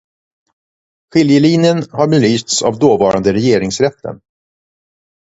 Skiljelinjen 1.11 1.77
har 1.91 2.07
belysts 2.09 2.61
av 2.63 2.79
dåvarande 2.79 3.33
Regeringsrätten. 3.33 4.19